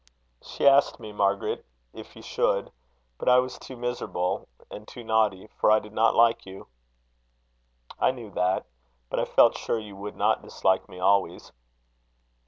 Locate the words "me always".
10.89-11.51